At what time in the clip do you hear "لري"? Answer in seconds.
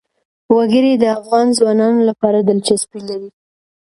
3.09-3.29